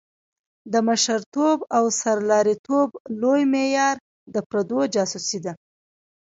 د 0.71 0.73
مشرتوب 0.87 1.57
او 1.77 1.83
سرلاري 2.01 2.55
توب 2.65 2.89
لوی 3.21 3.43
معیار 3.53 3.95
د 4.33 4.35
پردو 4.49 4.79
جاسوسي 4.95 5.39
ده. 5.45 5.53